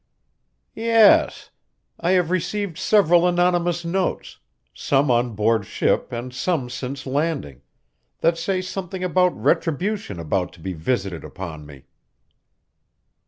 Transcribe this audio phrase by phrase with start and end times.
[0.73, 1.51] "Yes.
[1.99, 4.39] I have received several anonymous notes,
[4.73, 7.61] some on board ship and some since landing,
[8.21, 11.83] that say something about retribution about to be visited upon me."